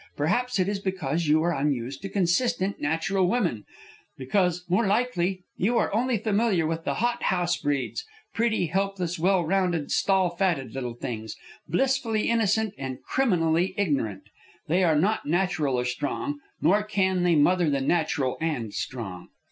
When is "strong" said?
15.85-16.39, 18.73-19.27